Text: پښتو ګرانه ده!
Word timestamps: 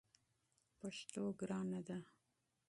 پښتو 0.79 1.23
ګرانه 1.39 1.79
ده! 1.87 1.97